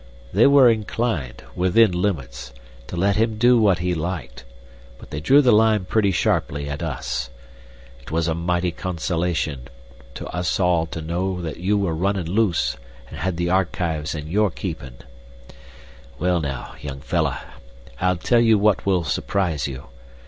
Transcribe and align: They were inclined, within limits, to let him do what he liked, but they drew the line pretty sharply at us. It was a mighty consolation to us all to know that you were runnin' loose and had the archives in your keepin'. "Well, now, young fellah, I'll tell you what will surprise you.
They 0.33 0.47
were 0.47 0.67
inclined, 0.67 1.43
within 1.55 1.91
limits, 1.91 2.53
to 2.87 2.95
let 2.97 3.17
him 3.17 3.37
do 3.37 3.59
what 3.59 3.77
he 3.77 3.93
liked, 3.93 4.43
but 4.97 5.11
they 5.11 5.19
drew 5.19 5.43
the 5.43 5.51
line 5.51 5.85
pretty 5.85 6.09
sharply 6.09 6.67
at 6.67 6.81
us. 6.81 7.29
It 8.01 8.09
was 8.09 8.27
a 8.27 8.33
mighty 8.33 8.71
consolation 8.71 9.67
to 10.15 10.25
us 10.35 10.59
all 10.59 10.87
to 10.87 11.03
know 11.03 11.39
that 11.43 11.57
you 11.57 11.77
were 11.77 11.93
runnin' 11.93 12.31
loose 12.31 12.77
and 13.09 13.17
had 13.19 13.37
the 13.37 13.51
archives 13.51 14.15
in 14.15 14.25
your 14.27 14.49
keepin'. 14.49 14.95
"Well, 16.17 16.41
now, 16.41 16.73
young 16.81 17.01
fellah, 17.01 17.39
I'll 17.99 18.17
tell 18.17 18.41
you 18.41 18.57
what 18.57 18.87
will 18.87 19.03
surprise 19.03 19.67
you. 19.67 19.85